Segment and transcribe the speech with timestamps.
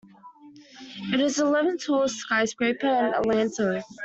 [1.13, 3.83] It is the eleventh-tallest skyscraper in Atlanta.